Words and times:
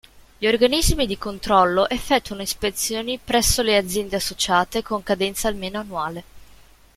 Gli 0.39 0.47
organismi 0.47 1.05
di 1.05 1.15
controllo 1.19 1.87
effettuano 1.87 2.41
ispezioni 2.41 3.19
presso 3.23 3.61
le 3.61 3.77
aziende 3.77 4.15
associate 4.15 4.81
con 4.81 5.03
cadenza 5.03 5.47
almeno 5.47 5.77
annuale. 5.79 6.23